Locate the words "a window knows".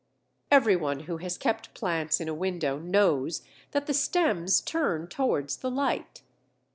2.27-3.43